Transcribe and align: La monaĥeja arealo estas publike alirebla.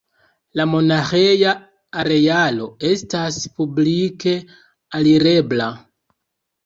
La 0.59 0.63
monaĥeja 0.69 1.51
arealo 2.03 2.69
estas 2.93 3.39
publike 3.59 4.35
alirebla. 5.01 5.69